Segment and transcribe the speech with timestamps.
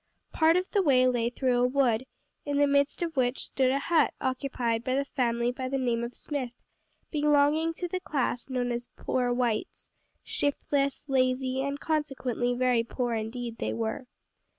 [0.33, 2.07] Part of the way lay through a wood,
[2.43, 6.03] in the midst of which stood a hut occupied by a family by the name
[6.03, 6.55] of Smith,
[7.11, 9.89] belonging to the class known as "poor whites";
[10.23, 14.07] shiftless, lazy, and consequently very poor indeed, they were.